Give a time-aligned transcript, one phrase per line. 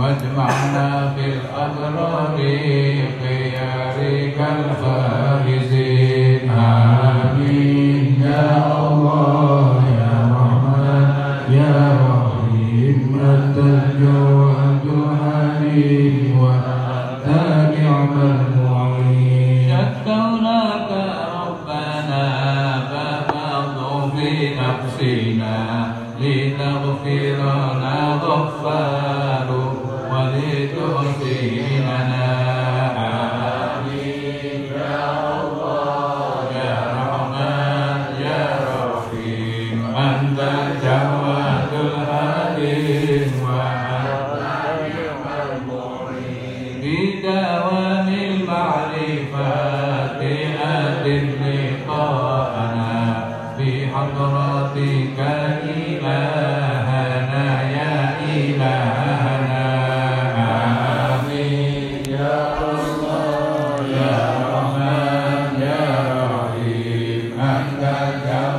[0.00, 2.36] واجمعنا في الأبرار
[3.22, 4.38] خيارك
[28.40, 28.89] alfa
[67.64, 68.49] งกัจจา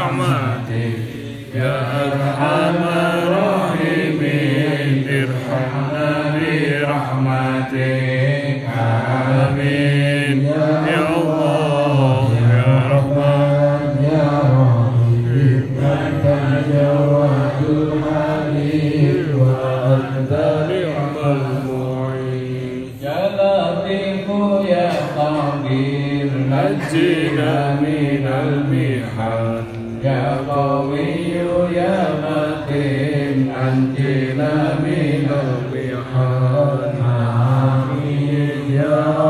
[0.00, 0.92] النعمة
[1.54, 2.82] يا أرحم
[3.18, 3.69] الراحمين.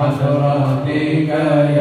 [0.00, 1.28] وصراطك
[1.76, 1.79] يا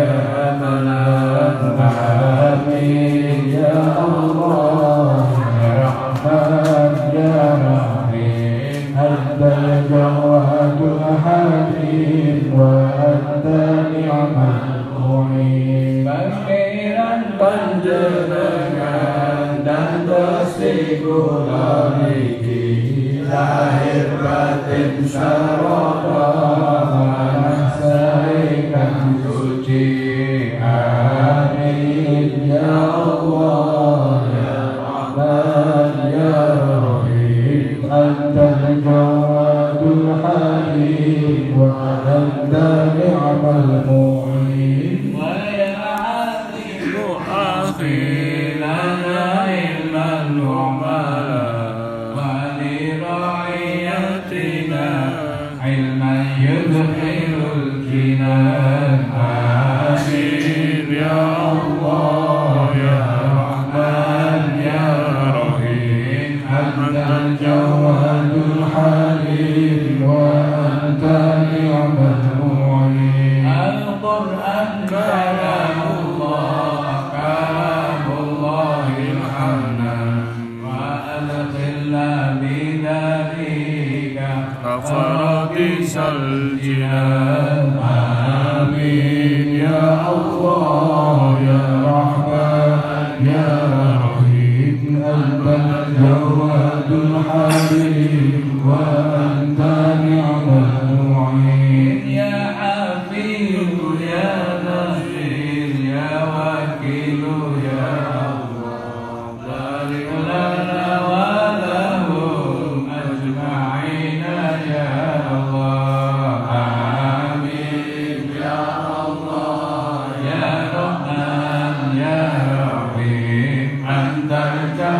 [47.79, 48.38] Amen.
[85.59, 86.07] bisa
[86.63, 89.98] jinan amin ya Allah.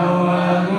[0.10, 0.79] no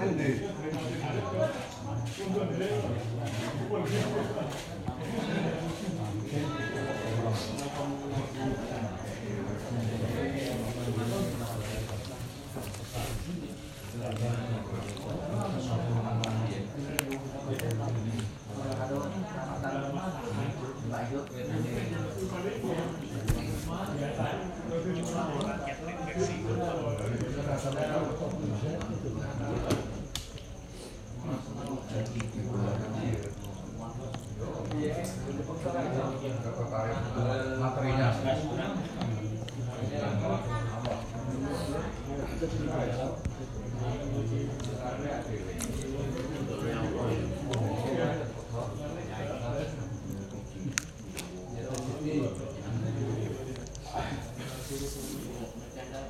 [0.00, 0.48] 아니, 네.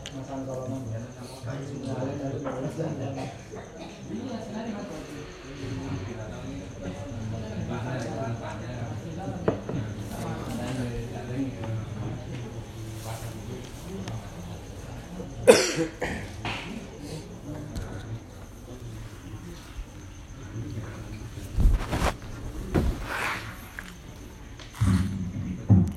[0.08, 1.00] makan kalau ya.